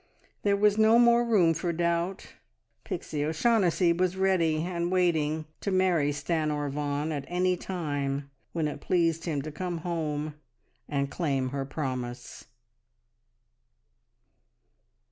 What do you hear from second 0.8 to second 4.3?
more room for doubt. Pixie O'Shaughnessy was